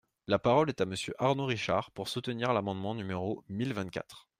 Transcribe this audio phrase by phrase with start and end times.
[0.25, 4.27] La parole est à Monsieur Arnaud Richard, pour soutenir l’amendement numéro mille vingt-quatre.